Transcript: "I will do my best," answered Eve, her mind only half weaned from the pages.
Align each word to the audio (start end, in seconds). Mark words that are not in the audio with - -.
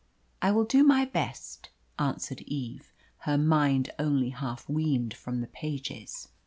"I 0.41 0.49
will 0.49 0.63
do 0.65 0.83
my 0.83 1.05
best," 1.05 1.69
answered 1.99 2.41
Eve, 2.47 2.91
her 3.19 3.37
mind 3.37 3.91
only 3.99 4.29
half 4.29 4.67
weaned 4.67 5.13
from 5.13 5.41
the 5.41 5.47
pages. 5.47 6.29